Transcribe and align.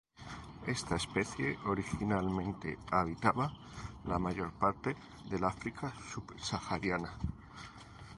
Esta 0.65 0.95
especie 0.95 1.59
originalmente 1.65 2.79
habitaba 2.89 3.53
la 4.05 4.17
mayor 4.17 4.51
parte 4.51 4.95
del 5.29 5.43
África 5.43 5.93
subsahariana. 6.11 7.13